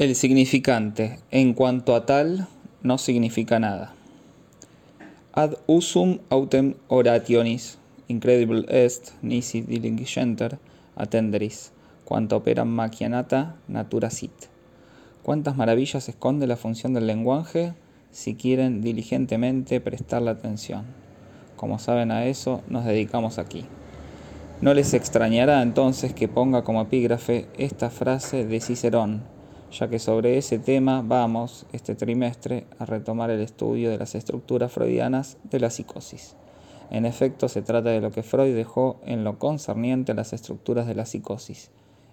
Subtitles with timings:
[0.00, 2.48] El significante, en cuanto a tal,
[2.82, 3.92] no significa nada.
[5.34, 7.76] Ad usum autem orationis,
[8.08, 10.58] incredible est, nisi diligenter,
[10.96, 11.72] attenderis,
[12.06, 14.32] quanta operam macchianata natura sit.
[15.22, 17.74] Cuántas maravillas esconde la función del lenguaje
[18.10, 20.86] si quieren diligentemente prestarle atención.
[21.56, 23.66] Como saben a eso, nos dedicamos aquí.
[24.62, 29.20] No les extrañará entonces que ponga como epígrafe esta frase de Cicerón,
[29.70, 34.72] ya que sobre ese tema vamos este trimestre a retomar el estudio de las estructuras
[34.72, 36.36] freudianas de la psicosis.
[36.90, 40.86] En efecto, se trata de lo que Freud dejó en lo concerniente a las estructuras
[40.86, 41.70] de la psicosis,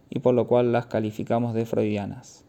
[0.10, 2.46] y por lo cual las calificamos de freudianas.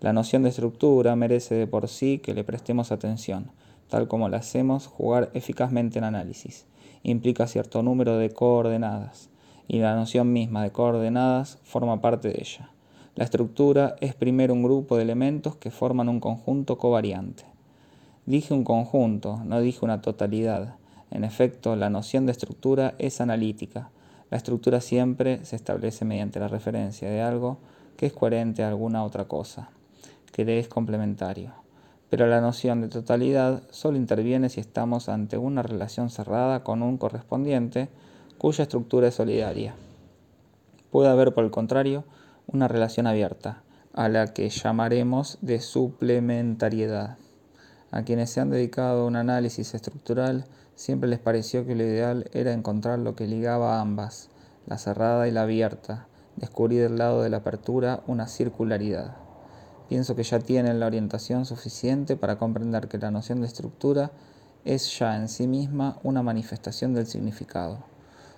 [0.00, 3.50] La noción de estructura merece de por sí que le prestemos atención,
[3.88, 6.66] tal como la hacemos jugar eficazmente en análisis
[7.04, 9.30] implica cierto número de coordenadas,
[9.68, 12.70] y la noción misma de coordenadas forma parte de ella.
[13.16, 17.44] La estructura es primero un grupo de elementos que forman un conjunto covariante.
[18.26, 20.76] Dije un conjunto, no dije una totalidad.
[21.10, 23.90] En efecto, la noción de estructura es analítica.
[24.30, 27.58] La estructura siempre se establece mediante la referencia de algo
[27.96, 29.70] que es coherente a alguna otra cosa,
[30.32, 31.64] que le es complementario
[32.14, 36.96] pero la noción de totalidad solo interviene si estamos ante una relación cerrada con un
[36.96, 37.88] correspondiente
[38.38, 39.74] cuya estructura es solidaria.
[40.92, 42.04] Puede haber, por el contrario,
[42.46, 47.16] una relación abierta, a la que llamaremos de suplementariedad.
[47.90, 52.28] A quienes se han dedicado a un análisis estructural, siempre les pareció que lo ideal
[52.32, 54.30] era encontrar lo que ligaba a ambas,
[54.66, 56.06] la cerrada y la abierta,
[56.36, 59.16] descubrir del lado de la apertura una circularidad.
[59.88, 64.10] Pienso que ya tienen la orientación suficiente para comprender que la noción de estructura
[64.64, 67.93] es ya en sí misma una manifestación del significado.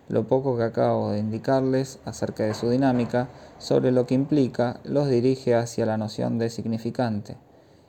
[0.08, 5.08] Lo poco que acabo de indicarles acerca de su dinámica, sobre lo que implica, los
[5.08, 7.36] dirige hacia la noción de significante.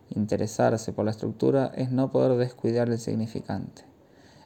[0.10, 3.84] Interesarse por la estructura es no poder descuidar el significante.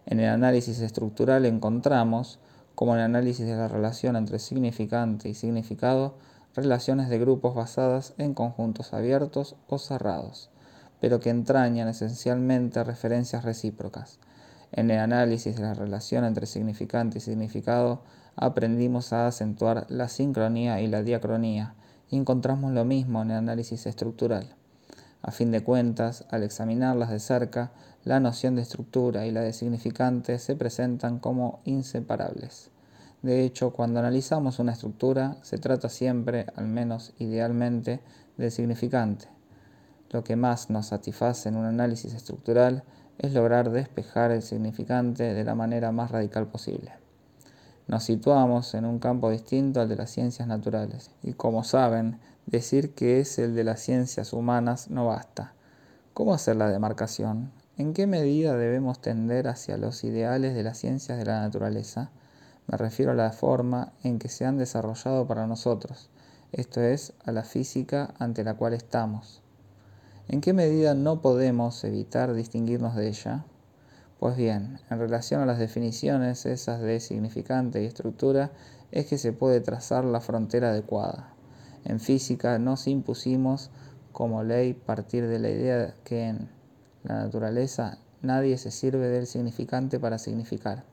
[0.05, 2.39] En el análisis estructural encontramos,
[2.75, 6.15] como en el análisis de la relación entre significante y significado,
[6.55, 10.49] relaciones de grupos basadas en conjuntos abiertos o cerrados,
[10.99, 14.19] pero que entrañan esencialmente referencias recíprocas.
[14.71, 18.03] En el análisis de la relación entre significante y significado,
[18.35, 21.75] aprendimos a acentuar la sincronía y la diacronía,
[22.09, 24.55] y encontramos lo mismo en el análisis estructural.
[25.21, 27.71] A fin de cuentas, al examinarlas de cerca,
[28.03, 32.71] la noción de estructura y la de significante se presentan como inseparables.
[33.21, 37.99] De hecho, cuando analizamos una estructura, se trata siempre, al menos idealmente,
[38.37, 39.27] del significante.
[40.09, 42.83] Lo que más nos satisface en un análisis estructural
[43.21, 46.91] es lograr despejar el significante de la manera más radical posible.
[47.87, 52.95] Nos situamos en un campo distinto al de las ciencias naturales, y como saben, decir
[52.95, 55.53] que es el de las ciencias humanas no basta.
[56.15, 57.51] ¿Cómo hacer la demarcación?
[57.77, 62.09] ¿En qué medida debemos tender hacia los ideales de las ciencias de la naturaleza?
[62.65, 66.09] Me refiero a la forma en que se han desarrollado para nosotros,
[66.53, 69.43] esto es, a la física ante la cual estamos.
[70.31, 73.43] ¿En qué medida no podemos evitar distinguirnos de ella?
[74.17, 78.53] Pues bien, en relación a las definiciones esas de significante y estructura,
[78.91, 81.33] es que se puede trazar la frontera adecuada.
[81.83, 83.71] En física nos impusimos
[84.13, 86.49] como ley partir de la idea que en
[87.03, 90.85] la naturaleza nadie se sirve del significante para significar.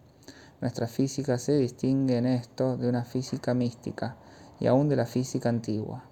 [0.60, 4.16] Nuestra física se distingue en esto de una física mística
[4.58, 6.06] y aún de la física antigua,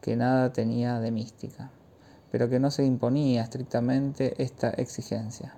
[0.00, 1.70] que nada tenía de mística,
[2.32, 5.54] pero que no se imponía estrictamente esta exigencia.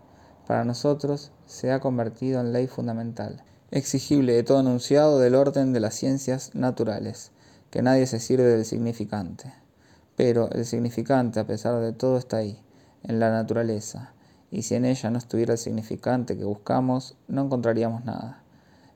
[0.49, 5.79] Para nosotros se ha convertido en ley fundamental, exigible de todo enunciado del orden de
[5.79, 7.31] las ciencias naturales,
[7.71, 9.55] que nadie se sirve del significante.
[10.17, 12.61] Pero el significante, a pesar de todo, está ahí,
[13.05, 14.13] en la naturaleza,
[14.51, 18.43] y si en ella no estuviera el significante que buscamos, no encontraríamos nada.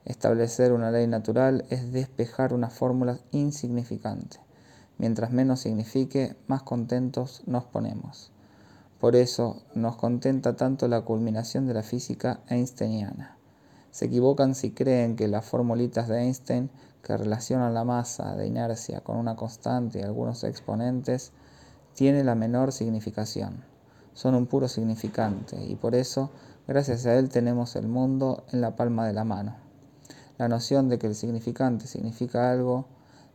[0.03, 4.39] Establecer una ley natural es despejar una fórmula insignificante.
[4.99, 8.31] Mientras menos signifique, más contentos nos ponemos.
[8.99, 13.35] Por eso nos contenta tanto la culminación de la física einsteiniana.
[13.89, 16.69] Se equivocan si creen que las formulitas de Einstein
[17.01, 21.31] que relacionan la masa de inercia con una constante y algunos exponentes
[21.95, 23.63] tiene la menor significación
[24.19, 26.29] son un puro significante y por eso,
[26.67, 29.55] gracias a él, tenemos el mundo en la palma de la mano.
[30.37, 32.85] La noción de que el significante significa algo,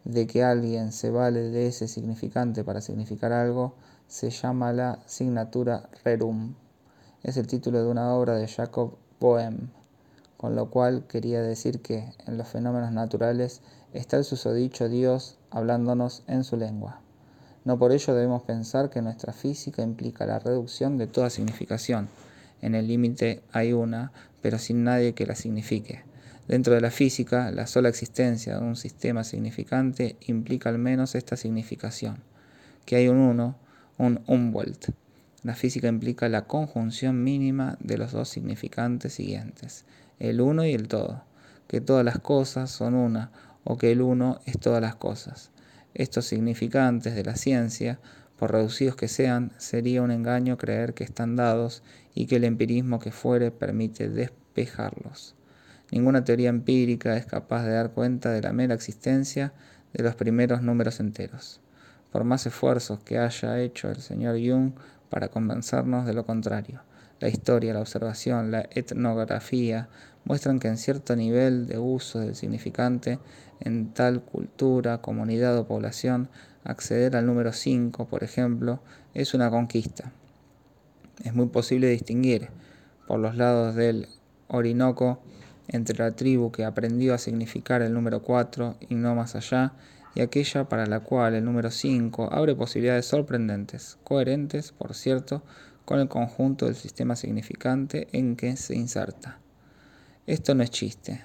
[0.05, 3.75] de que alguien se vale de ese significante para significar algo,
[4.07, 6.55] se llama la signatura rerum.
[7.23, 9.71] Es el título de una obra de Jacob Boehm,
[10.37, 13.63] con lo cual quería decir que en los fenómenos naturales
[13.95, 17.01] está el susodicho Dios hablándonos en su lengua.
[17.65, 22.09] No por ello debemos pensar que nuestra física implica la reducción de toda significación.
[22.61, 24.13] En el límite hay una,
[24.43, 26.05] pero sin nadie que la signifique.
[26.47, 31.37] Dentro de la física, la sola existencia de un sistema significante implica al menos esta
[31.37, 32.19] significación,
[32.85, 33.57] que hay un uno,
[33.97, 34.91] un Umwelt.
[35.43, 39.87] La física implica la conjunción mínima de los dos significantes siguientes,
[40.19, 41.25] el uno y el todo,
[41.67, 43.31] que todas las cosas son una
[43.65, 45.51] o que el uno es todas las cosas.
[45.95, 47.99] Estos significantes de la ciencia,
[48.37, 51.83] por reducidos que sean, sería un engaño creer que están dados
[52.15, 55.35] y que el empirismo que fuere permite despejarlos.
[55.95, 59.53] Ninguna teoría empírica es capaz de dar cuenta de la mera existencia
[59.93, 61.61] de los primeros números enteros,
[62.11, 64.73] por más esfuerzos que haya hecho el señor Jung
[65.09, 66.83] para convencernos de lo contrario.
[67.21, 69.89] La historia, la observación, la etnografía
[70.25, 73.21] muestran que en cierto nivel de uso del significante
[73.61, 76.29] en tal cultura, comunidad o población,
[76.65, 78.81] acceder al número 5, por ejemplo,
[79.15, 80.11] es una conquista.
[81.23, 82.49] Es muy posible distinguir
[83.07, 84.09] por los lados del
[84.49, 85.21] Orinoco
[85.69, 89.73] entre la tribu que aprendió a significar el número 4 y no más allá,
[90.15, 95.43] y aquella para la cual el número 5 abre posibilidades sorprendentes, coherentes, por cierto,
[95.85, 99.39] con el conjunto del sistema significante en que se inserta.
[100.27, 101.25] Esto no es chiste,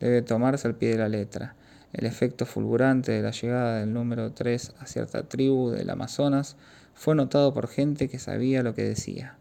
[0.00, 1.56] debe tomarse al pie de la letra.
[1.92, 6.56] El efecto fulgurante de la llegada del número 3 a cierta tribu del Amazonas
[6.94, 9.36] fue notado por gente que sabía lo que decía.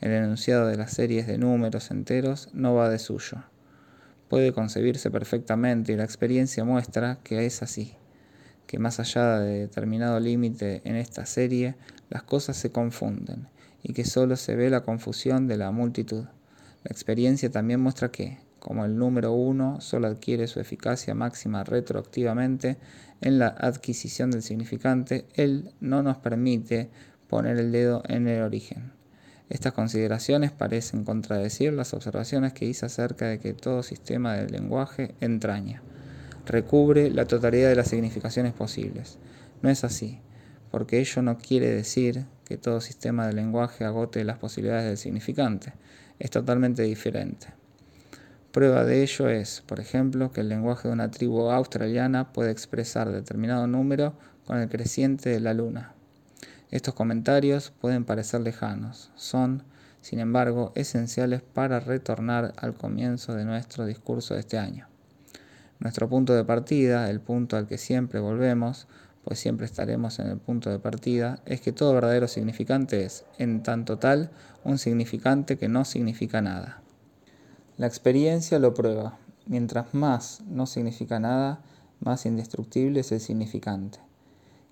[0.00, 3.44] El enunciado de las series de números enteros no va de suyo
[4.28, 7.94] puede concebirse perfectamente y la experiencia muestra que es así,
[8.66, 11.76] que más allá de determinado límite en esta serie,
[12.10, 13.48] las cosas se confunden
[13.82, 16.24] y que solo se ve la confusión de la multitud.
[16.82, 22.78] La experiencia también muestra que, como el número 1 solo adquiere su eficacia máxima retroactivamente
[23.20, 26.90] en la adquisición del significante, él no nos permite
[27.28, 28.92] poner el dedo en el origen.
[29.50, 35.14] Estas consideraciones parecen contradecir las observaciones que hice acerca de que todo sistema del lenguaje
[35.20, 35.82] entraña,
[36.46, 39.18] recubre la totalidad de las significaciones posibles.
[39.62, 40.20] No es así,
[40.70, 45.72] porque ello no quiere decir que todo sistema del lenguaje agote las posibilidades del significante.
[46.18, 47.48] Es totalmente diferente.
[48.52, 53.10] Prueba de ello es, por ejemplo, que el lenguaje de una tribu australiana puede expresar
[53.10, 54.14] determinado número
[54.46, 55.93] con el creciente de la luna.
[56.74, 59.62] Estos comentarios pueden parecer lejanos, son,
[60.00, 64.88] sin embargo, esenciales para retornar al comienzo de nuestro discurso de este año.
[65.78, 68.88] Nuestro punto de partida, el punto al que siempre volvemos,
[69.22, 73.62] pues siempre estaremos en el punto de partida, es que todo verdadero significante es, en
[73.62, 74.32] tanto tal,
[74.64, 76.82] un significante que no significa nada.
[77.76, 79.16] La experiencia lo prueba.
[79.46, 81.60] Mientras más no significa nada,
[82.00, 84.03] más indestructible es el significante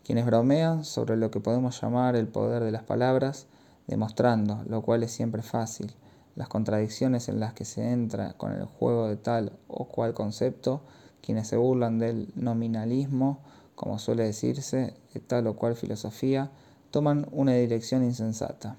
[0.05, 3.47] quienes bromean sobre lo que podemos llamar el poder de las palabras,
[3.87, 5.93] demostrando, lo cual es siempre fácil,
[6.35, 10.83] las contradicciones en las que se entra con el juego de tal o cual concepto,
[11.21, 13.41] quienes se burlan del nominalismo,
[13.75, 16.51] como suele decirse, de tal o cual filosofía,
[16.91, 18.77] toman una dirección insensata.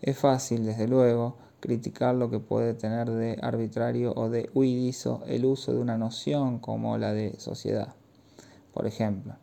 [0.00, 5.44] Es fácil, desde luego, criticar lo que puede tener de arbitrario o de huidizo el
[5.44, 7.94] uso de una noción como la de sociedad.
[8.74, 9.36] Por ejemplo,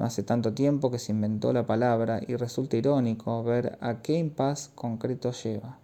[0.00, 4.14] no hace tanto tiempo que se inventó la palabra y resulta irónico ver a qué
[4.14, 5.76] impas concreto lleva.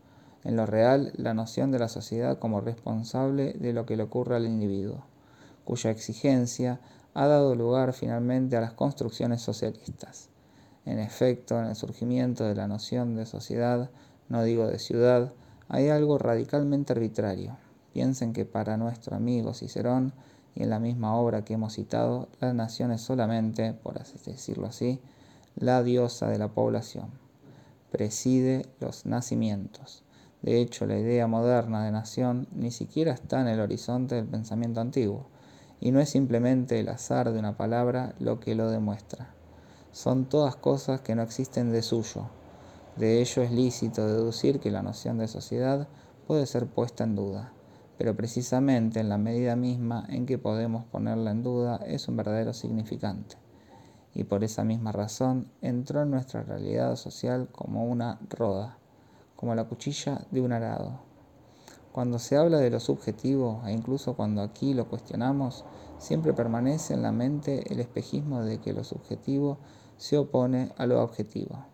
[0.43, 4.37] En lo real, la noción de la sociedad como responsable de lo que le ocurre
[4.37, 5.05] al individuo,
[5.67, 6.81] cuya exigencia
[7.13, 10.31] ha dado lugar finalmente a las construcciones socialistas.
[10.87, 13.91] En efecto, en el surgimiento de la noción de sociedad,
[14.31, 15.35] no digo de ciudad,
[15.69, 17.59] hay algo radicalmente arbitrario.
[17.93, 20.15] Piensen que para nuestro amigo Cicerón,
[20.57, 24.67] y en la misma obra que hemos citado, la nación es solamente, por así decirlo
[24.67, 25.01] así,
[25.55, 27.11] la diosa de la población.
[27.93, 30.03] Preside los nacimientos.
[30.41, 34.81] De hecho, la idea moderna de nación ni siquiera está en el horizonte del pensamiento
[34.81, 35.27] antiguo,
[35.79, 39.35] y no es simplemente el azar de una palabra lo que lo demuestra.
[39.93, 42.31] Son todas cosas que no existen de suyo.
[42.97, 45.87] De ello es lícito deducir que la noción de sociedad
[46.27, 47.53] puede ser puesta en duda
[47.99, 52.53] pero precisamente en la medida misma en que podemos ponerla en duda es un verdadero
[52.53, 53.37] significante.
[54.15, 58.79] Y por esa misma razón entró en nuestra realidad social como una roda,
[59.35, 61.01] como la cuchilla de un arado.
[61.93, 65.65] Cuando se habla de lo subjetivo, e incluso cuando aquí lo cuestionamos,
[65.99, 69.59] siempre permanece en la mente el espejismo de que lo subjetivo
[69.97, 71.65] se opone a lo objetivo,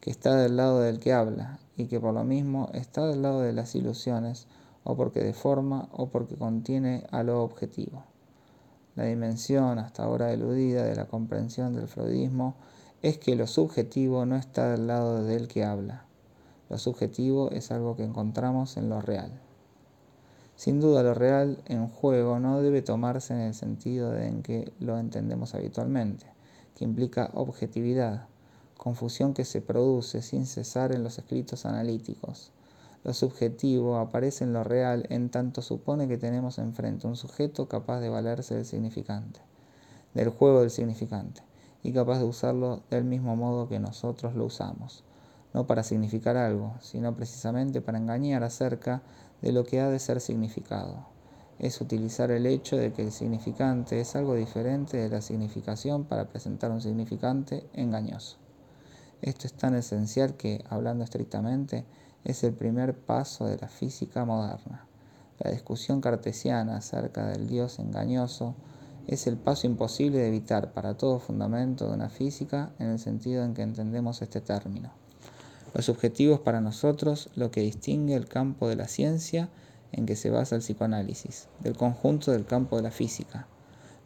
[0.00, 3.40] que está del lado del que habla y que por lo mismo está del lado
[3.40, 4.48] de las ilusiones
[4.84, 8.04] o porque deforma o porque contiene a lo objetivo.
[8.94, 12.54] La dimensión hasta ahora eludida de la comprensión del freudismo
[13.00, 16.04] es que lo subjetivo no está al lado del que habla.
[16.68, 19.32] Lo subjetivo es algo que encontramos en lo real.
[20.56, 24.98] Sin duda lo real en juego no debe tomarse en el sentido en que lo
[24.98, 26.26] entendemos habitualmente,
[26.76, 28.26] que implica objetividad,
[28.76, 32.52] confusión que se produce sin cesar en los escritos analíticos.
[33.04, 37.98] Lo subjetivo aparece en lo real en tanto supone que tenemos enfrente un sujeto capaz
[37.98, 39.40] de valerse del significante,
[40.14, 41.42] del juego del significante,
[41.82, 45.02] y capaz de usarlo del mismo modo que nosotros lo usamos,
[45.52, 49.02] no para significar algo, sino precisamente para engañar acerca
[49.40, 51.06] de lo que ha de ser significado.
[51.58, 56.28] Es utilizar el hecho de que el significante es algo diferente de la significación para
[56.28, 58.36] presentar un significante engañoso.
[59.22, 61.84] Esto es tan esencial que, hablando estrictamente,
[62.24, 64.86] es el primer paso de la física moderna.
[65.38, 68.54] La discusión cartesiana acerca del Dios engañoso
[69.06, 73.44] es el paso imposible de evitar para todo fundamento de una física en el sentido
[73.44, 74.92] en que entendemos este término.
[75.74, 79.48] Los objetivos para nosotros lo que distingue el campo de la ciencia
[79.90, 83.46] en que se basa el psicoanálisis, del conjunto del campo de la física.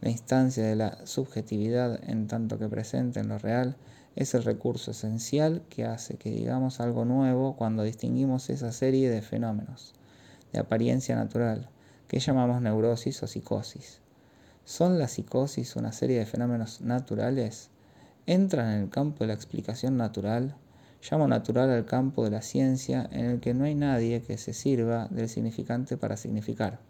[0.01, 3.77] La instancia de la subjetividad en tanto que presente en lo real
[4.17, 9.21] es el recurso esencial que hace que digamos algo nuevo cuando distinguimos esa serie de
[9.21, 9.93] fenómenos
[10.53, 11.69] de apariencia natural
[12.09, 14.01] que llamamos neurosis o psicosis.
[14.65, 17.69] ¿Son la psicosis una serie de fenómenos naturales?
[18.27, 20.57] ¿Entran en el campo de la explicación natural?
[21.09, 24.55] Llamo natural al campo de la ciencia en el que no hay nadie que se
[24.55, 26.81] sirva del significante para significar.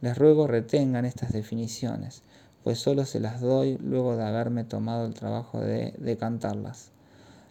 [0.00, 2.22] Les ruego retengan estas definiciones,
[2.64, 6.90] pues solo se las doy luego de haberme tomado el trabajo de decantarlas.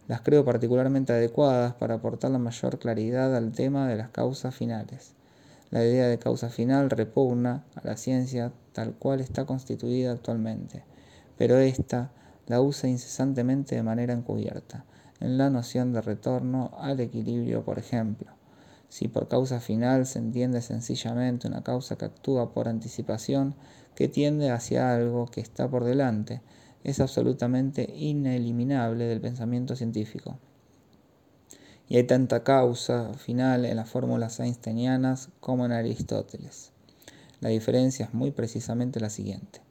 [0.08, 5.13] Las creo particularmente adecuadas para aportar la mayor claridad al tema de las causas finales.
[5.70, 10.84] La idea de causa final repugna a la ciencia tal cual está constituida actualmente,
[11.38, 12.12] pero ésta
[12.48, 14.84] la usa incesantemente de manera encubierta
[15.20, 18.42] en la noción de retorno al equilibrio, por ejemplo.
[18.93, 23.55] Si por causa final se entiende sencillamente una causa que actúa por anticipación,
[23.95, 26.43] que tiende hacia algo que está por delante,
[26.83, 30.38] es absolutamente ineliminable del pensamiento científico.
[31.89, 36.71] Y hay tanta causa final en las fórmulas einsteinianas como en Aristóteles.
[37.41, 39.62] La diferencia es muy precisamente la siguiente.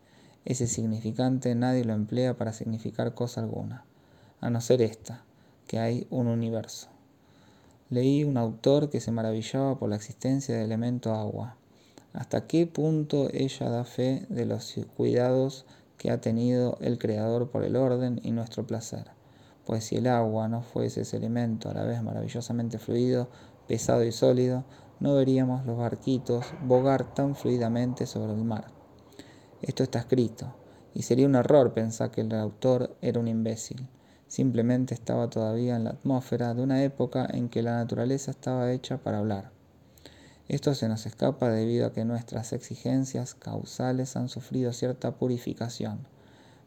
[0.44, 3.84] Ese significante nadie lo emplea para significar cosa alguna,
[4.40, 5.22] a no ser esta,
[5.68, 6.91] que hay un universo.
[7.92, 11.58] Leí un autor que se maravillaba por la existencia del elemento agua.
[12.14, 15.66] ¿Hasta qué punto ella da fe de los cuidados
[15.98, 19.10] que ha tenido el Creador por el orden y nuestro placer?
[19.66, 23.28] Pues si el agua no fuese ese elemento a la vez maravillosamente fluido,
[23.68, 24.64] pesado y sólido,
[24.98, 28.68] no veríamos los barquitos bogar tan fluidamente sobre el mar.
[29.60, 30.54] Esto está escrito,
[30.94, 33.86] y sería un error pensar que el autor era un imbécil
[34.32, 38.96] simplemente estaba todavía en la atmósfera de una época en que la naturaleza estaba hecha
[38.96, 39.50] para hablar.
[40.48, 46.06] Esto se nos escapa debido a que nuestras exigencias causales han sufrido cierta purificación,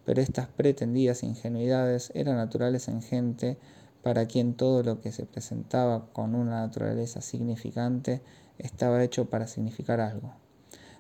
[0.06, 3.58] pero estas pretendidas ingenuidades eran naturales en gente
[4.04, 8.22] para quien todo lo que se presentaba con una naturaleza significante
[8.60, 10.36] estaba hecho para significar algo.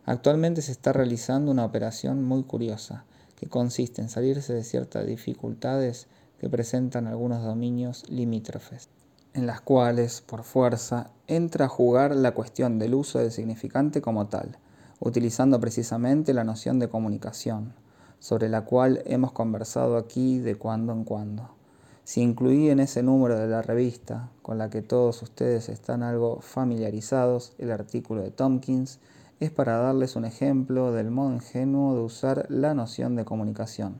[0.03, 3.05] Actualmente se está realizando una operación muy curiosa,
[3.35, 6.07] que consiste en salirse de ciertas dificultades
[6.39, 8.89] que presentan algunos dominios limítrofes,
[9.33, 14.27] en las cuales, por fuerza, entra a jugar la cuestión del uso del significante como
[14.27, 14.57] tal,
[14.99, 17.73] utilizando precisamente la noción de comunicación,
[18.19, 21.49] sobre la cual hemos conversado aquí de cuando en cuando.
[22.03, 26.39] Si incluí en ese número de la revista, con la que todos ustedes están algo
[26.41, 28.99] familiarizados, el artículo de Tompkins,
[29.39, 33.99] es para darles un ejemplo del modo ingenuo de usar la noción de comunicación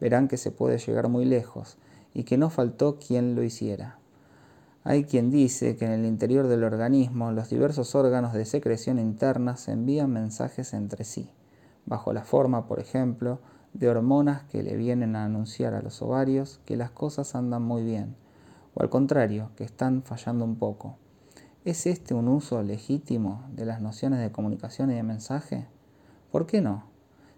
[0.00, 1.78] verán que se puede llegar muy lejos
[2.14, 3.98] y que no faltó quien lo hiciera.
[4.84, 9.56] Hay quien dice que en el interior del organismo los diversos órganos de secreción interna
[9.56, 11.28] se envían mensajes entre sí,
[11.86, 13.40] bajo la forma, por ejemplo,
[13.72, 17.82] de hormonas que le vienen a anunciar a los ovarios que las cosas andan muy
[17.82, 18.14] bien,
[18.74, 20.96] o al contrario, que están fallando un poco.
[21.64, 25.66] ¿Es este un uso legítimo de las nociones de comunicación y de mensaje?
[26.30, 26.84] ¿Por qué no?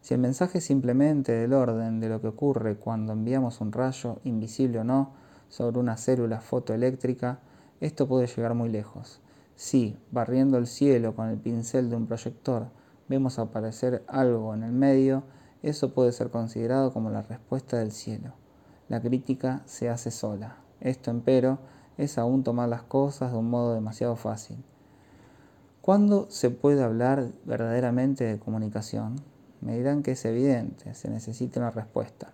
[0.00, 4.20] Si el mensaje es simplemente del orden de lo que ocurre cuando enviamos un rayo,
[4.24, 5.12] invisible o no,
[5.48, 7.40] sobre una célula fotoeléctrica,
[7.80, 9.20] esto puede llegar muy lejos.
[9.54, 12.68] Si, barriendo el cielo con el pincel de un proyector,
[13.08, 15.24] vemos aparecer algo en el medio,
[15.62, 18.34] eso puede ser considerado como la respuesta del cielo.
[18.88, 20.58] La crítica se hace sola.
[20.80, 21.58] Esto, empero,
[21.96, 24.62] es aún tomar las cosas de un modo demasiado fácil.
[25.80, 29.16] ¿Cuándo se puede hablar verdaderamente de comunicación?
[29.68, 32.32] Me dirán que es evidente, se necesita una respuesta.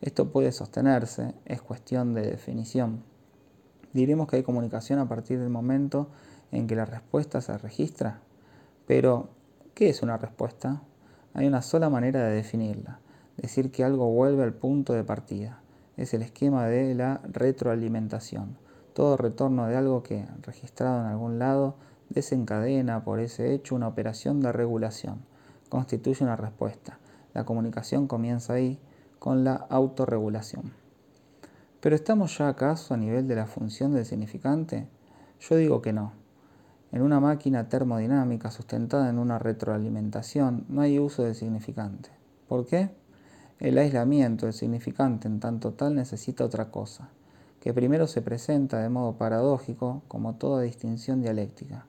[0.00, 3.02] Esto puede sostenerse, es cuestión de definición.
[3.92, 6.08] Diremos que hay comunicación a partir del momento
[6.50, 8.20] en que la respuesta se registra.
[8.86, 9.28] Pero,
[9.74, 10.80] ¿qué es una respuesta?
[11.34, 13.00] Hay una sola manera de definirla,
[13.36, 15.60] decir que algo vuelve al punto de partida.
[15.98, 18.56] Es el esquema de la retroalimentación.
[18.94, 21.76] Todo retorno de algo que, registrado en algún lado,
[22.08, 25.30] desencadena por ese hecho una operación de regulación.
[25.72, 26.98] Constituye una respuesta.
[27.32, 28.78] La comunicación comienza ahí
[29.18, 30.70] con la autorregulación.
[31.80, 34.86] Pero ¿estamos ya acaso a nivel de la función del significante?
[35.40, 36.12] Yo digo que no.
[36.90, 42.10] En una máquina termodinámica sustentada en una retroalimentación no hay uso del significante.
[42.48, 42.90] ¿Por qué?
[43.58, 47.08] El aislamiento del significante en tanto tal necesita otra cosa,
[47.60, 51.86] que primero se presenta de modo paradójico como toda distinción dialéctica.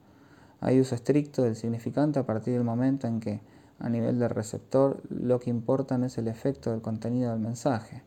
[0.62, 3.42] Hay uso estricto del significante a partir del momento en que,
[3.84, 8.02] a nivel del receptor, lo que importa no es el efecto del contenido del mensaje,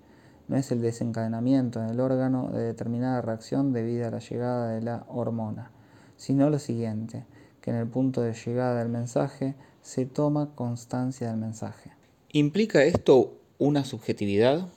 [0.49, 4.80] no es el desencadenamiento en el órgano de determinada reacción debido a la llegada de
[4.80, 5.71] la hormona,
[6.16, 7.26] sino lo siguiente,
[7.61, 11.92] que en el punto de llegada del mensaje se toma constancia del mensaje.
[12.33, 14.68] ¿Implica esto una subjetividad?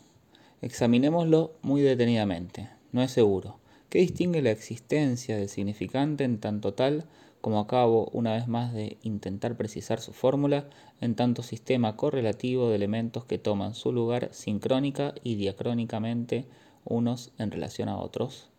[0.61, 2.69] Examinémoslo muy detenidamente.
[2.91, 3.59] No es seguro.
[3.89, 7.05] ¿Qué distingue la existencia del significante en tanto tal
[7.41, 10.69] como acabo, una vez más, de intentar precisar su fórmula,
[10.99, 16.47] en tanto sistema correlativo de elementos que toman su lugar sincrónica y diacrónicamente
[16.83, 18.49] unos en relación a otros?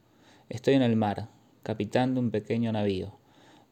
[0.48, 1.28] Estoy en el mar,
[1.62, 3.12] capitán de un pequeño navío.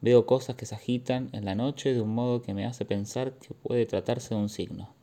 [0.01, 3.33] Veo cosas que se agitan en la noche de un modo que me hace pensar
[3.33, 4.95] que puede tratarse de un signo.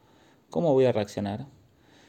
[0.50, 1.48] ¿Cómo voy a reaccionar?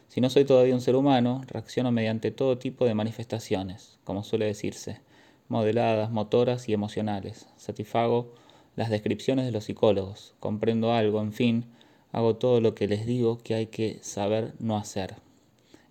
[0.08, 4.46] Si no soy todavía un ser humano, reacciono mediante todo tipo de manifestaciones, como suele
[4.46, 5.00] decirse,
[5.48, 7.48] modeladas, motoras y emocionales.
[7.56, 8.32] Satisfago
[8.76, 11.64] las descripciones de los psicólogos, comprendo algo, en fin,
[12.12, 15.16] hago todo lo que les digo que hay que saber no hacer.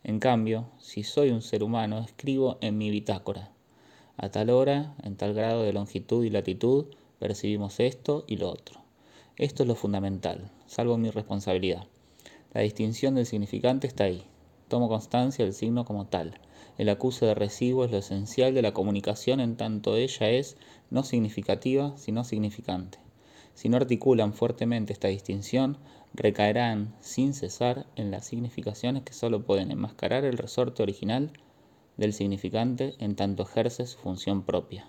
[0.03, 3.51] En cambio, si soy un ser humano, escribo en mi bitácora.
[4.17, 6.85] A tal hora, en tal grado de longitud y latitud,
[7.17, 8.81] percibimos esto y lo otro.
[9.35, 11.87] Esto es lo fundamental, salvo mi responsabilidad.
[12.53, 14.23] La distinción del significante está ahí.
[14.67, 16.39] Tomo constancia del signo como tal.
[16.77, 20.57] El acuse de recibo es lo esencial de la comunicación en tanto ella es
[20.89, 22.97] no significativa, sino significante.
[23.53, 25.77] Si no articulan fuertemente esta distinción,
[26.13, 31.31] recaerán sin cesar en las significaciones que solo pueden enmascarar el resorte original
[31.95, 34.85] del significante en tanto ejerce su función propia.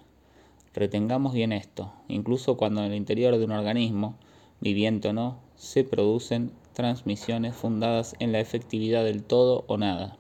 [0.75, 4.17] Retengamos bien esto, incluso cuando en el interior de un organismo,
[4.61, 10.19] viviente o no, se producen transmisiones fundadas en la efectividad del todo o nada,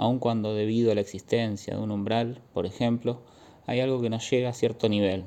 [0.00, 3.20] aun cuando debido a la existencia de un umbral, por ejemplo,
[3.66, 5.24] hay algo que no llega a cierto nivel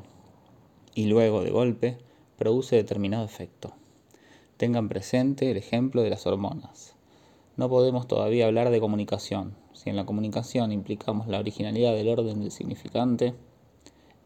[0.96, 2.00] y luego de golpe
[2.40, 3.76] produce determinado efecto.
[4.58, 6.96] Tengan presente el ejemplo de las hormonas.
[7.56, 12.40] No podemos todavía hablar de comunicación, si en la comunicación implicamos la originalidad del orden
[12.40, 13.36] del significante,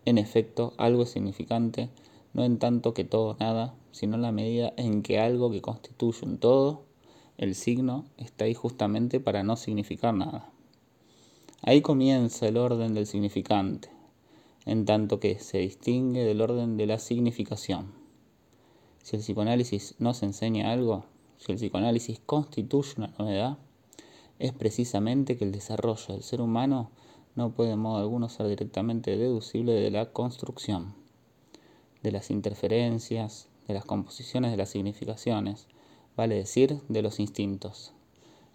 [0.06, 1.90] en efecto, algo es significante,
[2.32, 6.26] no en tanto que todo nada, sino en la medida en que algo que constituye
[6.26, 6.87] un todo,
[7.38, 10.50] el signo, está ahí justamente para no significar nada.
[11.62, 13.90] Ahí comienza el orden del significante,
[14.66, 17.92] en tanto que se distingue del orden de la significación.
[19.04, 21.06] Si el psicoanálisis nos enseña algo,
[21.38, 23.58] si el psicoanálisis constituye una novedad,
[24.40, 26.92] es precisamente que el desarrollo del ser humano
[27.36, 30.96] no puede de modo alguno ser directamente deducible de la construcción,
[32.02, 35.68] de las interferencias, de las composiciones de las significaciones,
[36.18, 37.94] vale decir, de los instintos.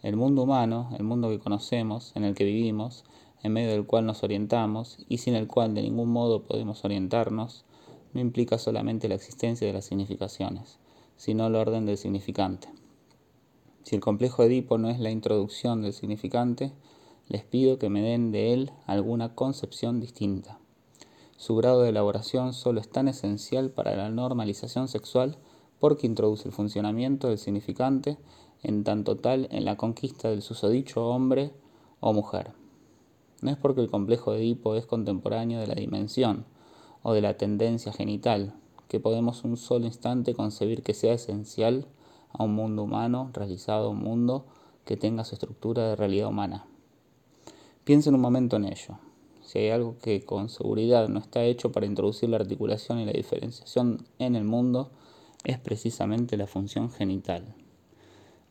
[0.02, 3.04] El mundo humano, el mundo que conocemos, en el que vivimos,
[3.42, 7.64] en medio del cual nos orientamos y sin el cual de ningún modo podemos orientarnos,
[8.12, 10.78] no implica solamente la existencia de las significaciones,
[11.16, 12.68] sino el orden del significante.
[13.84, 16.72] Si el complejo Edipo no es la introducción del significante,
[17.28, 20.58] les pido que me den de él alguna concepción distinta.
[21.36, 25.38] Su grado de elaboración solo es tan esencial para la normalización sexual
[25.82, 28.16] porque introduce el funcionamiento del significante
[28.62, 31.50] en tanto tal en la conquista del susodicho hombre
[31.98, 32.52] o mujer.
[33.40, 36.44] No es porque el complejo Edipo es contemporáneo de la dimensión
[37.02, 38.54] o de la tendencia genital
[38.86, 41.88] que podemos un solo instante concebir que sea esencial
[42.30, 44.46] a un mundo humano realizado, un mundo
[44.84, 46.64] que tenga su estructura de realidad humana.
[47.82, 48.98] Piensen un momento en ello.
[49.42, 53.12] Si hay algo que con seguridad no está hecho para introducir la articulación y la
[53.12, 54.92] diferenciación en el mundo,
[55.44, 57.54] es precisamente la función genital.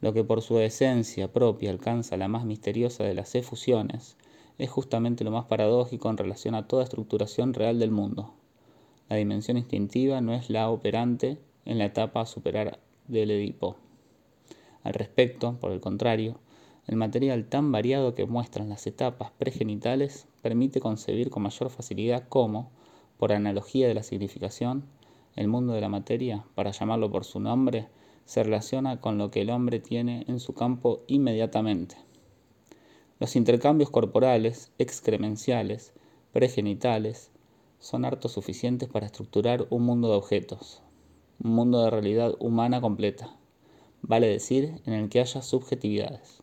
[0.01, 4.17] Lo que por su esencia propia alcanza la más misteriosa de las efusiones,
[4.57, 8.33] es justamente lo más paradójico en relación a toda estructuración real del mundo.
[9.09, 13.75] La dimensión instintiva no es la operante en la etapa a superar del Edipo.
[14.83, 16.39] Al respecto, por el contrario,
[16.87, 22.71] El material tan variado que muestran las etapas pregenitales permite concebir con mayor facilidad cómo,
[23.17, 24.83] por analogía de la significación,
[25.35, 27.87] el mundo de la materia, para llamarlo por su nombre,
[28.25, 31.97] se relaciona con lo que el hombre tiene en su campo inmediatamente.
[33.19, 35.93] Los intercambios corporales, excremenciales,
[36.31, 37.31] pregenitales,
[37.79, 40.81] son hartos suficientes para estructurar un mundo de objetos,
[41.43, 43.35] un mundo de realidad humana completa,
[44.01, 46.41] vale decir, en el que haya subjetividades.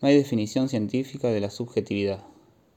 [0.00, 2.24] No hay definición científica de la subjetividad,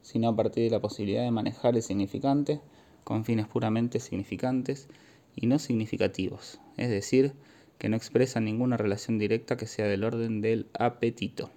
[0.02, 2.62] sino a partir de la posibilidad de manejar el significante
[3.10, 4.88] con fines puramente significantes
[5.36, 7.34] y no significativos, es decir,
[7.80, 11.50] que no expresan ninguna relación directa que sea del orden del apetito.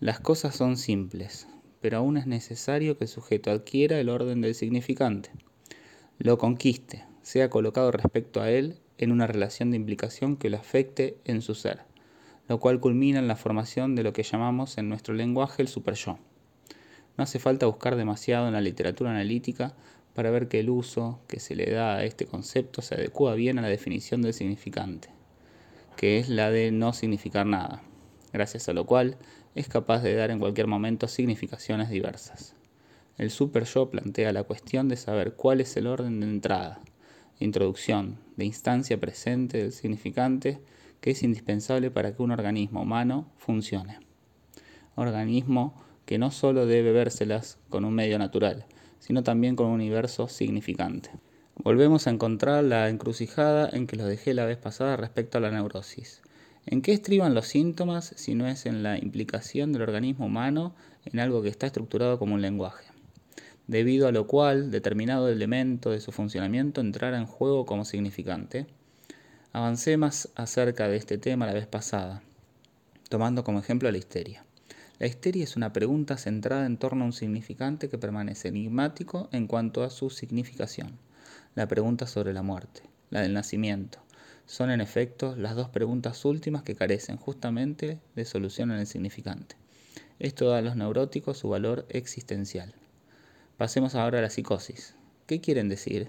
[0.00, 1.46] Las cosas son simples,
[1.80, 5.30] pero aún es necesario que el sujeto adquiera el orden del significante,
[6.18, 11.16] lo conquiste, sea colocado respecto a él en una relación de implicación que lo afecte
[11.26, 11.82] en su ser,
[12.48, 16.18] lo cual culmina en la formación de lo que llamamos en nuestro lenguaje el superyo.
[17.16, 19.76] No hace falta buscar demasiado en la literatura analítica
[20.18, 23.56] para ver que el uso que se le da a este concepto se adecua bien
[23.56, 25.10] a la definición del significante,
[25.96, 27.84] que es la de no significar nada,
[28.32, 29.16] gracias a lo cual
[29.54, 32.56] es capaz de dar en cualquier momento significaciones diversas.
[33.16, 36.80] El super yo plantea la cuestión de saber cuál es el orden de entrada,
[37.38, 40.58] introducción, de instancia presente del significante
[41.00, 44.00] que es indispensable para que un organismo humano funcione.
[44.96, 48.66] Organismo que no solo debe vérselas con un medio natural,
[48.98, 51.10] sino también con un universo significante.
[51.56, 55.50] Volvemos a encontrar la encrucijada en que lo dejé la vez pasada respecto a la
[55.50, 56.22] neurosis.
[56.66, 61.18] ¿En qué estriban los síntomas si no es en la implicación del organismo humano en
[61.18, 62.84] algo que está estructurado como un lenguaje?
[63.66, 68.66] Debido a lo cual determinado elemento de su funcionamiento entrará en juego como significante.
[69.52, 72.22] Avancé más acerca de este tema la vez pasada,
[73.08, 74.44] tomando como ejemplo la histeria.
[74.98, 79.46] La histeria es una pregunta centrada en torno a un significante que permanece enigmático en
[79.46, 80.98] cuanto a su significación.
[81.54, 84.00] La pregunta sobre la muerte, la del nacimiento,
[84.46, 89.54] son en efecto las dos preguntas últimas que carecen justamente de solución en el significante.
[90.18, 92.74] Esto da a los neuróticos su valor existencial.
[93.56, 94.96] Pasemos ahora a la psicosis.
[95.28, 96.08] ¿Qué quieren decir?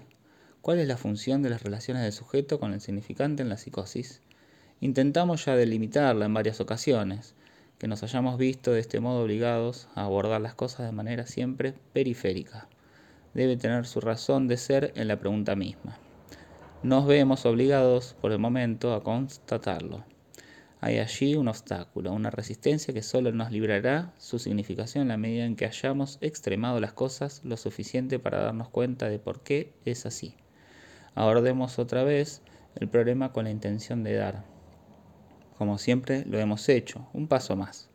[0.62, 4.20] ¿Cuál es la función de las relaciones del sujeto con el significante en la psicosis?
[4.80, 7.34] Intentamos ya delimitarla en varias ocasiones,
[7.80, 11.74] que nos hayamos visto de este modo obligados a abordar las cosas de manera siempre
[11.92, 12.68] periférica.
[13.34, 15.98] Debe tener su razón de ser en la pregunta misma
[16.82, 20.02] nos vemos obligados por el momento a constatarlo.
[20.80, 25.44] Hay allí un obstáculo, una resistencia que solo nos librará su significación en la medida
[25.44, 30.06] en que hayamos extremado las cosas lo suficiente para darnos cuenta de por qué es
[30.06, 30.34] así.
[31.14, 32.40] Abordemos otra vez
[32.76, 34.49] el problema con la intención de dar.
[35.60, 37.90] Como siempre lo hemos hecho, un paso más.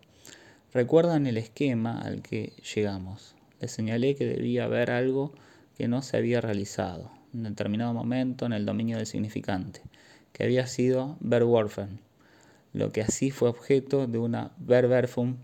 [0.72, 3.34] ¿Recuerdan el esquema al que llegamos?
[3.60, 5.34] Les señalé que debía haber algo
[5.76, 9.82] que no se había realizado, en determinado momento en el dominio del significante,
[10.32, 11.98] que había sido Verworfen.
[12.72, 15.38] Lo que así fue objeto de una Verwerfung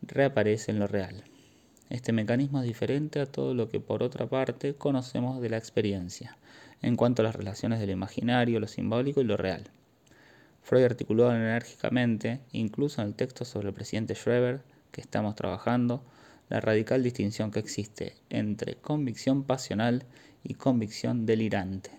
[0.00, 1.22] reaparece en lo real.
[1.90, 6.38] Este mecanismo es diferente a todo lo que por otra parte conocemos de la experiencia,
[6.80, 9.70] en cuanto a las relaciones de lo imaginario, lo simbólico y lo real.
[10.68, 14.60] Freud articuló enérgicamente, incluso en el texto sobre el presidente Schreber
[14.92, 16.04] que estamos trabajando,
[16.50, 20.04] la radical distinción que existe entre convicción pasional
[20.44, 21.90] y convicción delirante.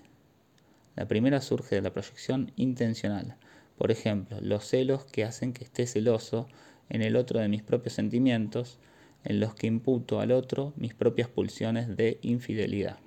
[0.95, 3.37] La primera surge de la proyección intencional,
[3.75, 6.47] por ejemplo, los celos que hacen que esté celoso
[6.89, 8.77] en el otro de mis propios sentimientos,
[9.23, 12.99] en los que imputo al otro mis propias pulsiones de infidelidad.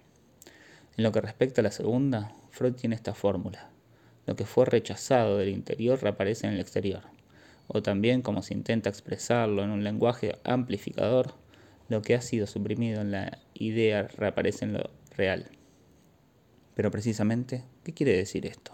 [0.96, 3.71] En lo que respecta a la segunda, Freud tiene esta fórmula.
[4.26, 7.02] Lo que fue rechazado del interior reaparece en el exterior.
[7.66, 11.35] O también, como se intenta expresarlo en un lenguaje amplificador,
[11.88, 15.50] lo que ha sido suprimido en la idea reaparece en lo real.
[16.74, 18.72] Pero precisamente, ¿qué quiere decir esto?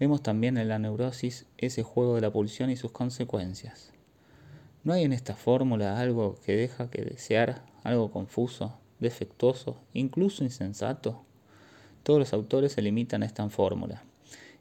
[0.00, 3.92] Vemos también en la neurosis ese juego de la pulsión y sus consecuencias.
[4.84, 11.24] ¿No hay en esta fórmula algo que deja que desear, algo confuso, defectuoso, incluso insensato?
[12.08, 14.02] Todos los autores se limitan a esta fórmula,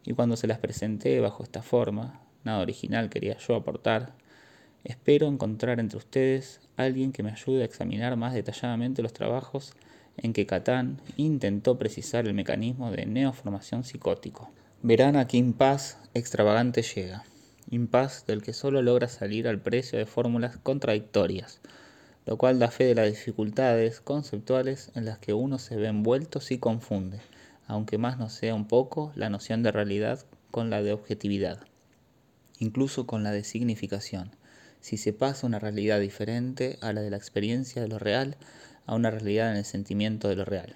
[0.03, 4.11] y cuando se las presenté bajo esta forma, nada original quería yo aportar,
[4.83, 9.75] espero encontrar entre ustedes alguien que me ayude a examinar más detalladamente los trabajos
[10.17, 14.51] en que Catán intentó precisar el mecanismo de neoformación psicótico.
[14.81, 17.23] Verán a qué impas extravagante llega,
[17.71, 21.61] impas del que solo logra salir al precio de fórmulas contradictorias,
[22.25, 26.41] lo cual da fe de las dificultades conceptuales en las que uno se ve envuelto
[26.41, 27.21] si confunde,
[27.67, 31.59] aunque más no sea un poco la noción de realidad con la de objetividad.
[32.59, 34.31] incluso con la de significación,
[34.81, 38.37] si se pasa una realidad diferente a la de la experiencia de lo real
[38.87, 40.75] a una realidad en el sentimiento de lo real.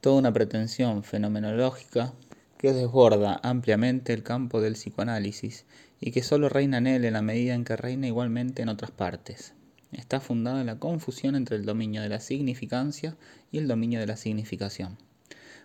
[0.00, 2.12] Toda una pretensión fenomenológica
[2.56, 5.64] que desborda ampliamente el campo del psicoanálisis
[5.98, 8.90] y que solo reina en él en la medida en que reina igualmente en otras
[8.90, 9.54] partes.
[9.92, 13.16] Está fundada en la confusión entre el dominio de la significancia
[13.50, 14.98] y el dominio de la significación.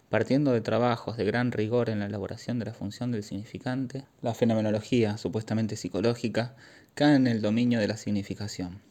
[0.09, 4.33] Partiendo de trabajos de gran rigor en la elaboración de la función del significante, la
[4.33, 6.55] fenomenología, supuestamente psicológica,
[6.93, 8.81] cae en el dominio de la significación.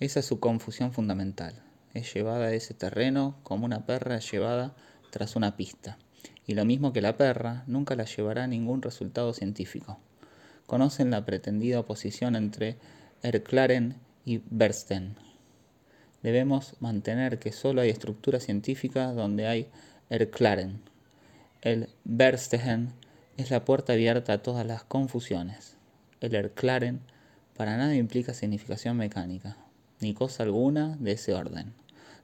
[0.00, 1.62] Esa es su confusión fundamental.
[1.94, 4.74] Es llevada a ese terreno como una perra llevada
[5.10, 5.98] tras una pista
[6.48, 10.00] y lo mismo que la perra, nunca la llevará a ningún resultado científico.
[10.66, 12.78] Conocen la pretendida oposición entre
[13.22, 15.14] Erklaren y Bernstein.
[16.22, 19.68] Debemos mantener que solo hay estructura científica donde hay
[20.10, 20.80] Erklaren.
[21.60, 22.94] El Bernstein
[23.36, 25.76] es la puerta abierta a todas las confusiones.
[26.22, 27.00] El Erklaren
[27.54, 29.58] para nada implica significación mecánica,
[30.00, 31.74] ni cosa alguna de ese orden.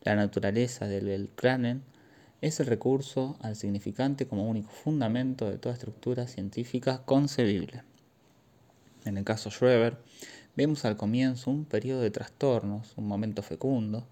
[0.03, 1.83] La naturaleza del Erklaren
[2.41, 7.83] es el recurso al significante como único fundamento de toda estructura científica concebible.
[9.05, 9.99] En el caso Schreber,
[10.57, 14.07] vemos al comienzo un periodo de trastornos, un momento fecundo,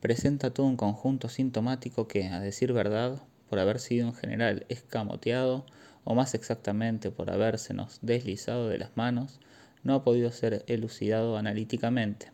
[0.00, 5.66] presenta todo un conjunto sintomático que, a decir verdad, por haber sido en general escamoteado,
[6.04, 9.40] o más exactamente por habérsenos deslizado de las manos,
[9.82, 12.30] no ha podido ser elucidado analíticamente,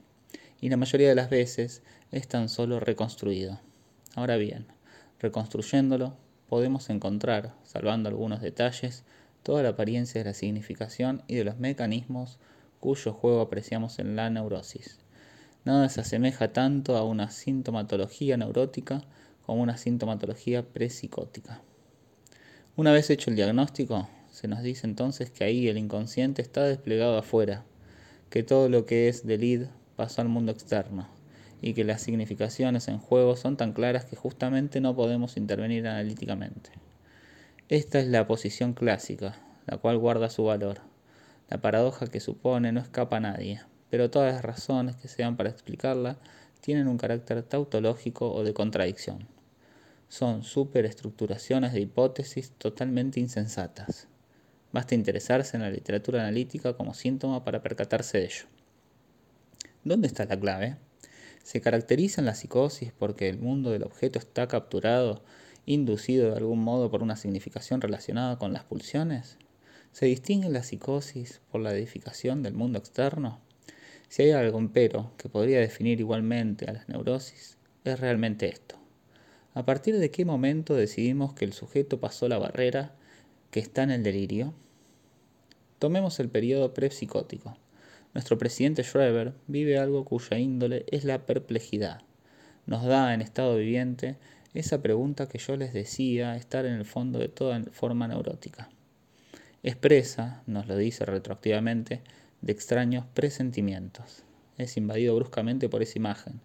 [0.61, 3.61] y la mayoría de las veces es tan solo reconstruido.
[4.15, 4.67] Ahora bien,
[5.23, 6.17] Reconstruyéndolo,
[6.49, 9.05] podemos encontrar, salvando algunos detalles,
[9.45, 12.41] toda la apariencia de la significación y de los mecanismos
[12.81, 15.02] cuyo juego apreciamos en la neurosis.
[15.65, 19.03] Nada se asemeja tanto a una sintomatología neurótica
[19.47, 21.63] como una sintomatología prepsicótica.
[22.75, 27.17] Una vez hecho el diagnóstico, se nos dice entonces que ahí el inconsciente está desplegado
[27.17, 27.65] afuera,
[28.29, 29.63] que todo lo que es del id
[29.95, 31.07] pasó al mundo externo,
[31.61, 36.71] y que las significaciones en juego son tan claras que justamente no podemos intervenir analíticamente.
[37.69, 40.81] Esta es la posición clásica, la cual guarda su valor.
[41.49, 43.61] La paradoja que supone no escapa a nadie,
[43.93, 46.17] pero todas las razones que sean para explicarla
[46.63, 49.29] tienen un carácter tautológico o de contradicción.
[50.09, 54.09] Son superestructuraciones de hipótesis totalmente insensatas.
[54.73, 58.47] Basta interesarse en la literatura analítica como síntoma para percatarse de ello.
[59.85, 60.79] ¿Dónde está la clave?
[61.43, 65.23] se caracterizan la psicosis porque el mundo del objeto está capturado,
[65.67, 69.37] inducido de algún modo por una significación relacionada con las pulsiones?
[69.93, 73.52] ¿Se distingue la psicosis por la edificación del mundo externo?
[74.13, 78.77] Si hay algo, pero, que podría definir igualmente a las neurosis, es realmente esto.
[79.55, 82.93] ¿A partir de qué momento decidimos que el sujeto pasó la barrera
[83.51, 84.53] que está en el delirio?
[85.79, 87.57] Tomemos el periodo prepsicótico.
[88.13, 92.03] Nuestro presidente Schreber vive algo cuya índole es la perplejidad.
[92.67, 94.19] Nos da en estado viviente
[94.53, 98.69] esa pregunta que yo les decía estar en el fondo de toda forma neurótica.
[99.63, 102.03] Expresa, nos lo dice retroactivamente,
[102.43, 104.25] de extraños presentimientos.
[104.59, 106.41] Es invadido bruscamente por esa imagen,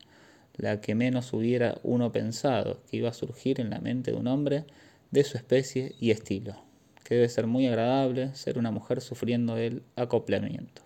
[0.56, 4.28] la que menos hubiera uno pensado que iba a surgir en la mente de un
[4.28, 4.66] hombre
[5.12, 6.56] de su especie y estilo,
[7.04, 10.82] que debe ser muy agradable ser una mujer sufriendo el acoplamiento.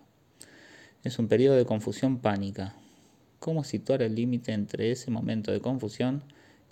[1.04, 2.76] Es un periodo de confusión pánica.
[3.40, 6.24] ¿Cómo situar el límite entre ese momento de confusión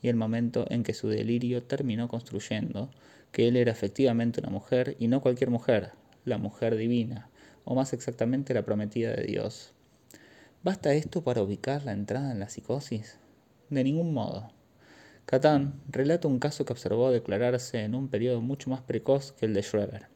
[0.01, 2.89] y el momento en que su delirio terminó construyendo
[3.31, 5.91] que él era efectivamente una mujer y no cualquier mujer,
[6.25, 7.29] la mujer divina,
[7.65, 9.73] o más exactamente la prometida de Dios?
[10.63, 13.17] ¿Basta esto para ubicar la entrada en la psicosis?
[13.69, 14.51] De ningún modo.
[15.25, 19.53] Catán relata un caso que observó declararse en un periodo mucho más precoz que el
[19.53, 20.07] de Schreber,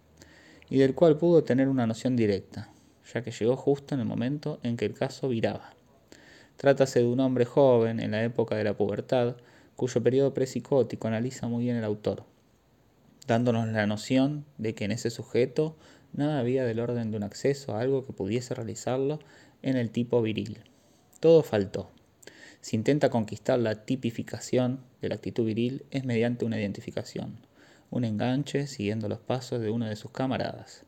[0.69, 2.73] y del cual pudo tener una noción directa
[3.11, 5.73] ya que llegó justo en el momento en que el caso viraba.
[6.57, 9.35] Trátase de un hombre joven en la época de la pubertad,
[9.75, 12.23] cuyo periodo prepsicótico analiza muy bien el autor,
[13.27, 15.75] dándonos la noción de que en ese sujeto
[16.13, 19.19] nada había del orden de un acceso a algo que pudiese realizarlo
[19.61, 20.59] en el tipo viril.
[21.19, 21.91] Todo faltó.
[22.61, 27.39] Si intenta conquistar la tipificación de la actitud viril es mediante una identificación,
[27.89, 30.85] un enganche siguiendo los pasos de uno de sus camaradas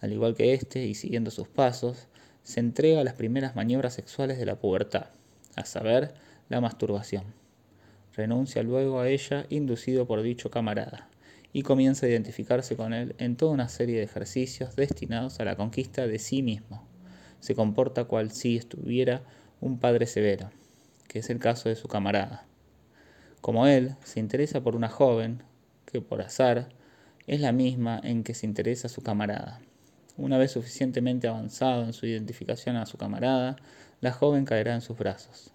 [0.00, 2.08] al igual que éste y siguiendo sus pasos,
[2.42, 5.06] se entrega a las primeras maniobras sexuales de la pubertad,
[5.56, 6.14] a saber,
[6.48, 7.24] la masturbación.
[8.14, 11.08] Renuncia luego a ella inducido por dicho camarada,
[11.56, 15.56] y comienza a identificarse con él en toda una serie de ejercicios destinados a la
[15.56, 16.86] conquista de sí mismo.
[17.40, 19.22] Se comporta cual si estuviera
[19.62, 20.50] un padre severo,
[21.08, 22.44] que es el caso de su camarada.
[23.40, 25.44] Como él, se interesa por una joven
[25.86, 26.68] que por azar
[27.26, 29.62] es la misma en que se interesa su camarada
[30.18, 33.56] Una vez suficientemente avanzado en su identificación a su camarada,
[34.02, 35.54] la joven caerá en sus brazos.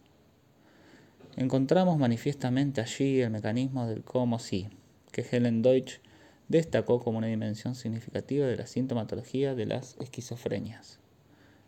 [1.36, 4.68] Encontramos manifiestamente allí el mecanismo del cómo sí,
[5.12, 6.00] que Helen Deutsch
[6.48, 11.00] destacó como una dimensión significativa de la sintomatología de las esquizofrenias.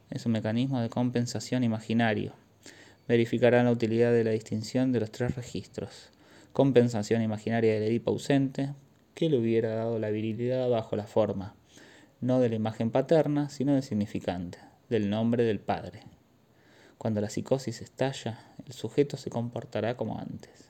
[0.09, 2.33] Es un mecanismo de compensación imaginario.
[3.07, 6.09] Verificará la utilidad de la distinción de los tres registros.
[6.51, 8.73] Compensación imaginaria del Edipo ausente,
[9.15, 11.55] que le hubiera dado la virilidad bajo la forma,
[12.21, 16.03] no de la imagen paterna, sino del significante, del nombre del padre.
[16.97, 20.69] Cuando la psicosis estalla, el sujeto se comportará como antes,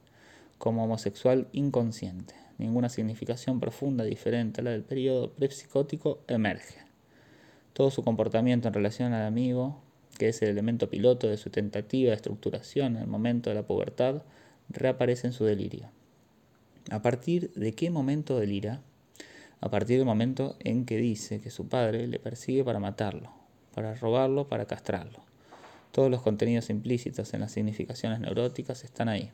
[0.57, 2.42] como homosexual inconsciente.
[2.63, 6.80] Ninguna significación profunda diferente a la del periodo prepsicótico emerge.
[7.73, 9.82] Todo su comportamiento en relación al amigo,
[10.17, 13.67] que es el elemento piloto de su tentativa de estructuración en el momento de la
[13.67, 14.23] pubertad,
[14.69, 15.89] reaparece en su delirio.
[16.89, 18.82] ¿A partir de qué momento delira?
[19.60, 23.30] A partir del momento en que dice que su padre le persigue para matarlo,
[23.76, 25.19] para robarlo, para castrarlo.
[25.91, 29.32] Todos los contenidos implícitos en las significaciones neuróticas están ahí.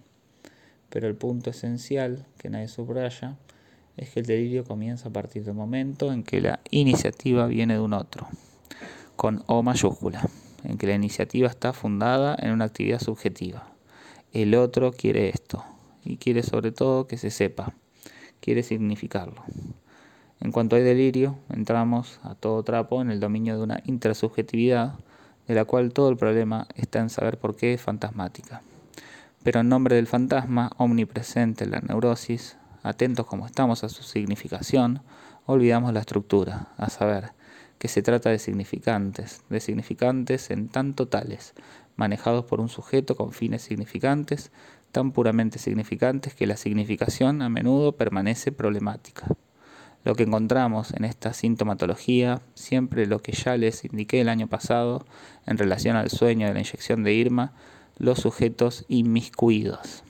[0.89, 3.37] Pero el punto esencial que nadie subraya
[3.97, 7.79] es que el delirio comienza a partir del momento en que la iniciativa viene de
[7.81, 8.27] un otro,
[9.15, 10.27] con O mayúscula,
[10.63, 13.71] en que la iniciativa está fundada en una actividad subjetiva.
[14.31, 15.63] El otro quiere esto,
[16.05, 17.73] y quiere sobre todo que se sepa,
[18.39, 19.43] quiere significarlo.
[20.39, 24.93] En cuanto hay delirio, entramos a todo trapo en el dominio de una intrasubjetividad,
[25.47, 28.61] de la cual todo el problema está en saber por qué es fantasmática.
[29.43, 35.01] Pero en nombre del fantasma omnipresente en la neurosis, atentos como estamos a su significación,
[35.45, 37.31] olvidamos la estructura, a saber,
[37.77, 41.53] que se trata de significantes, de significantes en tanto tales,
[41.95, 44.51] manejados por un sujeto con fines significantes,
[44.91, 49.27] tan puramente significantes que la significación a menudo permanece problemática.
[50.03, 55.05] Lo que encontramos en esta sintomatología, siempre lo que ya les indiqué el año pasado
[55.45, 57.53] en relación al sueño de la inyección de Irma,
[57.99, 60.03] los sujetos inmiscuidos.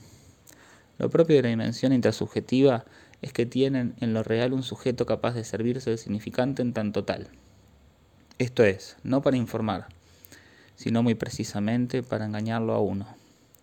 [0.98, 2.84] Lo propio de la dimensión intersubjetiva
[3.20, 7.04] es que tienen en lo real un sujeto capaz de servirse del significante en tanto
[7.04, 7.28] tal.
[8.38, 9.88] Esto es, no para informar,
[10.76, 13.06] sino muy precisamente para engañarlo a uno.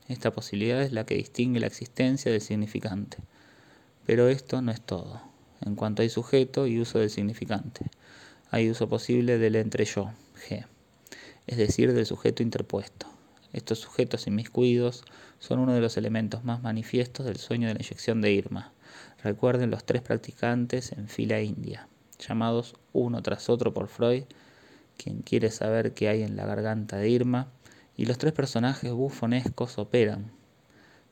[0.10, 3.18] Esta posibilidad es la que distingue la existencia del significante.
[4.06, 5.22] Pero esto no es todo.
[5.66, 7.86] En cuanto hay sujeto y uso del significante,
[8.52, 10.12] hay uso posible del entre yo,
[10.48, 10.66] G,
[11.48, 13.17] es decir, del sujeto interpuesto.
[13.58, 15.04] Estos sujetos inmiscuidos
[15.40, 18.72] son uno de los elementos más manifiestos del sueño de la inyección de Irma.
[19.24, 21.88] Recuerden los tres practicantes en fila india,
[22.20, 24.26] llamados uno tras otro por Freud,
[24.96, 27.48] quien quiere saber qué hay en la garganta de Irma,
[27.96, 30.32] y los tres personajes bufonescos operan,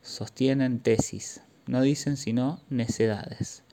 [0.03, 3.63] sostienen tesis, no dicen sino necedades.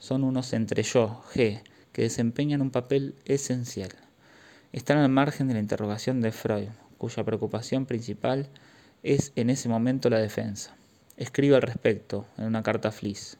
[0.00, 3.92] Son unos entre yo, G, que desempeñan un papel esencial.
[4.72, 8.48] Están al margen de la interrogación de Freud, cuya preocupación principal
[9.02, 10.76] es en ese momento la defensa.
[11.16, 13.38] Escribe al respecto en una carta a Fliss.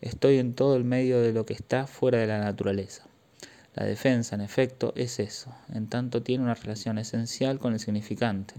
[0.00, 3.04] Estoy en todo el medio de lo que está fuera de la naturaleza.
[3.74, 8.54] La defensa, en efecto, es eso, en tanto tiene una relación esencial con el significante,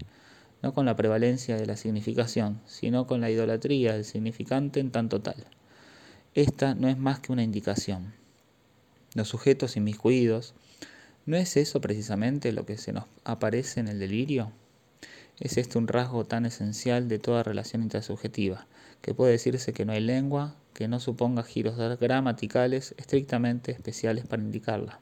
[0.62, 5.20] no con la prevalencia de la significación, sino con la idolatría del significante en tanto
[5.20, 5.46] tal.
[6.34, 8.14] Esta no es más que una indicación.
[9.14, 10.54] Los sujetos inmiscuidos,
[11.26, 14.52] ¿no es eso precisamente lo que se nos aparece en el delirio?
[15.38, 18.66] Es este un rasgo tan esencial de toda relación intersubjetiva,
[19.00, 24.42] que puede decirse que no hay lengua que no suponga giros gramaticales estrictamente especiales para
[24.42, 25.00] indicarla.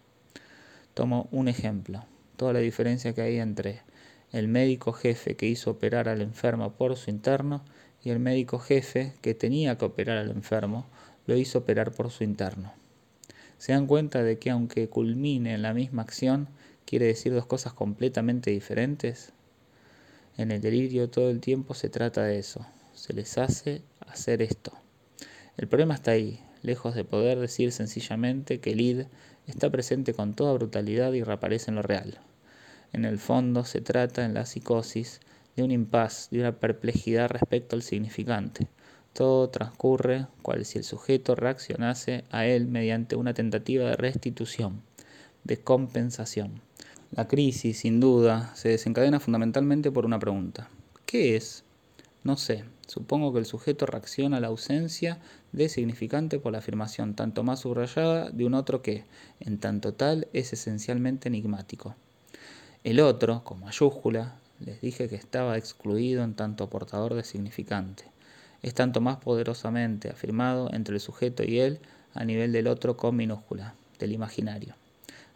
[0.94, 2.04] Tomo un ejemplo,
[2.36, 3.82] toda la diferencia que hay entre
[4.32, 7.64] el médico jefe que hizo operar al enfermo por su interno
[8.02, 10.86] y el médico jefe que tenía que operar al enfermo
[11.26, 12.77] lo hizo operar por su interno.
[13.58, 16.48] Se dan cuenta de que aunque culmine en la misma acción,
[16.86, 19.32] quiere decir dos cosas completamente diferentes.
[20.36, 24.72] En el delirio todo el tiempo se trata de eso, se les hace hacer esto.
[25.56, 29.02] El problema está ahí, lejos de poder decir sencillamente que el id
[29.48, 32.18] está presente con toda brutalidad y reaparece en lo real.
[32.92, 35.20] En el fondo se trata en la psicosis
[35.56, 38.68] de un impas, de una perplejidad respecto al significante.
[39.12, 44.82] Todo transcurre cual si el sujeto reaccionase a él mediante una tentativa de restitución,
[45.44, 46.60] de compensación.
[47.10, 50.68] La crisis, sin duda, se desencadena fundamentalmente por una pregunta.
[51.06, 51.64] ¿Qué es?
[52.22, 55.18] No sé, supongo que el sujeto reacciona a la ausencia
[55.52, 59.04] de significante por la afirmación tanto más subrayada de un otro que,
[59.40, 61.94] en tanto tal, es esencialmente enigmático.
[62.84, 68.04] El otro, con mayúscula, les dije que estaba excluido en tanto portador de significante.
[68.62, 71.78] Es tanto más poderosamente afirmado entre el sujeto y él
[72.14, 74.74] a nivel del otro con minúscula, del imaginario.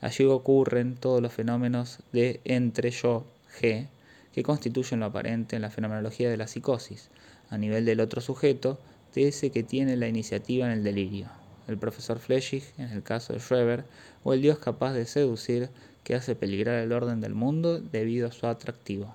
[0.00, 3.24] Allí ocurren todos los fenómenos de entre yo,
[3.60, 3.86] G,
[4.32, 7.08] que constituyen lo aparente en la fenomenología de la psicosis,
[7.50, 8.78] a nivel del otro sujeto,
[9.14, 11.28] de ese que tiene la iniciativa en el delirio,
[11.68, 13.84] el profesor Flechig en el caso de Schreber,
[14.24, 15.68] o el dios capaz de seducir
[16.02, 19.14] que hace peligrar el orden del mundo debido a su atractivo.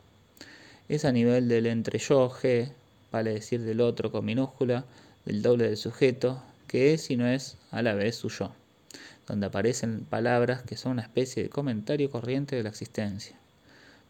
[0.88, 2.72] Es a nivel del entre yo, G,
[3.12, 4.86] vale decir del otro con minúscula,
[5.26, 8.52] del doble del sujeto, que es y no es a la vez su yo
[9.28, 13.36] donde aparecen palabras que son una especie de comentario corriente de la existencia.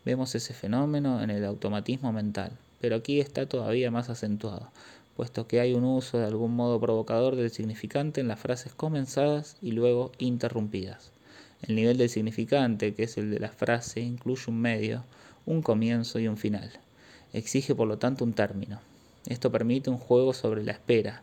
[0.06, 4.70] Vemos ese fenómeno en el automatismo mental, pero aquí está todavía más acentuado,
[5.16, 9.58] puesto que hay un uso de algún modo provocador del significante en las frases comenzadas
[9.62, 11.12] y luego interrumpidas.
[11.64, 15.04] El nivel del significante, que es el de la frase, incluye un medio,
[15.48, 16.72] un comienzo y un final.
[17.34, 18.80] Exige por lo tanto un término.
[19.28, 21.22] Esto permite un juego sobre la espera,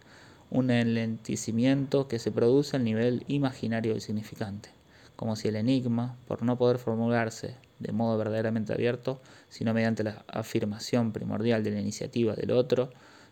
[0.51, 4.69] un enlentecimiento que se produce al nivel imaginario del significante,
[5.17, 10.25] como si el enigma, por no poder formularse de modo verdaderamente abierto, sino mediante la
[10.29, 12.91] afirmación primordial de la iniciativa del otro,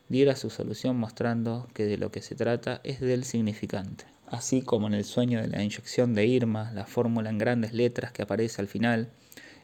[0.09, 4.05] diera su solución mostrando que de lo que se trata es del significante.
[4.27, 8.13] Así como en el sueño de la inyección de Irma, la fórmula en grandes letras
[8.13, 9.11] que aparece al final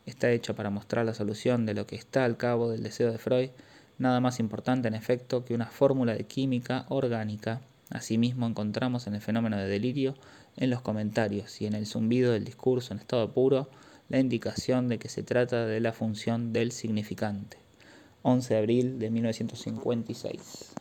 [0.09, 3.19] está hecha para mostrar la solución de lo que está al cabo del deseo de
[3.19, 3.51] Freud,
[3.99, 7.61] nada más importante en efecto que una fórmula de química orgánica.
[7.91, 10.15] Asimismo encontramos en el fenómeno de delirio,
[10.57, 13.69] en los comentarios y en el zumbido del discurso en estado puro,
[14.09, 17.59] la indicación de que se trata de la función del significante.
[18.23, 20.79] 11 de abril de 1956.